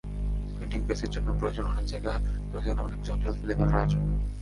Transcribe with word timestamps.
Printing 0.55 0.79
প্রেসের 0.85 1.09
জন্য 1.09 1.27
প্রয়োজন 1.39 1.65
অনেক 1.65 1.85
জায়গা, 1.85 2.11
প্রয়োজন 2.49 2.75
অনেক 2.79 2.99
জঞ্জাল 3.03 3.33
ফেলে 3.39 3.53
দেওয়ার 3.53 3.77
আয়োজন। 3.77 4.01